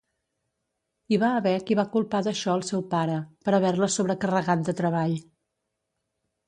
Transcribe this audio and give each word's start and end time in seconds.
Hi 1.13 1.19
va 1.23 1.29
haver 1.41 1.53
qui 1.67 1.77
va 1.81 1.85
culpar 1.97 2.21
d'això 2.29 2.57
el 2.61 2.65
seu 2.71 2.85
pare, 2.95 3.19
per 3.45 3.55
haver-la 3.59 3.93
sobrecarregat 3.99 4.67
de 4.71 4.79
treball. 4.83 5.19